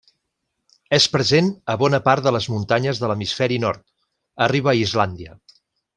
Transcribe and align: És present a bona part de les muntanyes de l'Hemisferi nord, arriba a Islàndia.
És 0.97 1.05
present 1.15 1.51
a 1.73 1.75
bona 1.83 1.99
part 2.07 2.25
de 2.29 2.33
les 2.37 2.49
muntanyes 2.53 3.03
de 3.03 3.11
l'Hemisferi 3.11 3.61
nord, 3.67 3.85
arriba 4.47 4.73
a 4.75 4.77
Islàndia. 4.87 5.39